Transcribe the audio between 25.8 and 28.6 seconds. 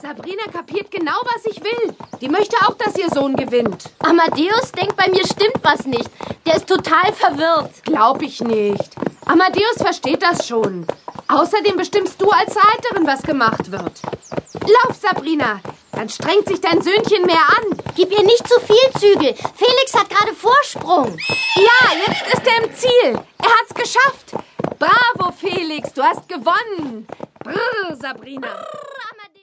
Du hast gewonnen. Brrr, Sabrina.